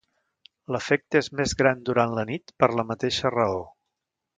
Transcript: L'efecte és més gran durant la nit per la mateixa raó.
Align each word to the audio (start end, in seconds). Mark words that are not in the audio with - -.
L'efecte 0.75 1.21
és 1.25 1.29
més 1.41 1.55
gran 1.61 1.85
durant 1.91 2.19
la 2.21 2.27
nit 2.33 2.57
per 2.63 2.75
la 2.81 2.91
mateixa 2.95 3.37
raó. 3.41 3.67